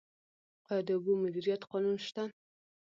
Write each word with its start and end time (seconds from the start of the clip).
آیا 0.69 0.81
د 0.87 0.89
اوبو 0.95 1.11
مدیریت 1.23 1.61
قانون 1.71 1.97
شته؟ 2.07 2.23